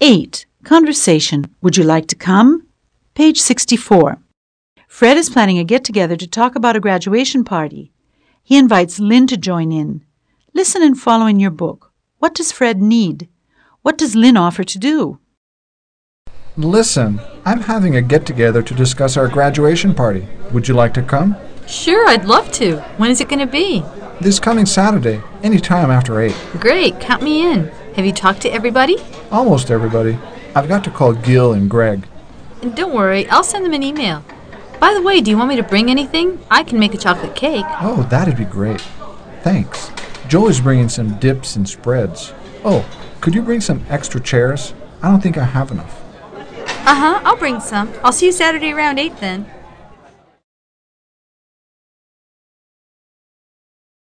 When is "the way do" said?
34.92-35.30